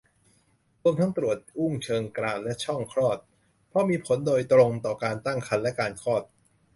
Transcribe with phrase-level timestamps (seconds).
[0.81, 3.19] รวมทั้งตรวจอุ้งเชิงกรานและช่องคลอด
[3.67, 6.23] เพราะมีผลโดยตรงต่อการตั้งครรภ์และการคลอด